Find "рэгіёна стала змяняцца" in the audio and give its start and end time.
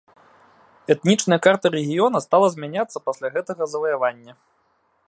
1.77-2.97